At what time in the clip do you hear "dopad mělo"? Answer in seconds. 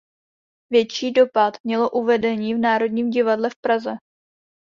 1.11-1.89